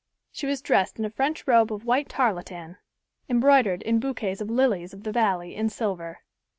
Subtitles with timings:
[0.31, 2.77] She was dressed in a French robe of white tarlatan,
[3.29, 6.21] embroidered in boquets of lilies of the valley in silver.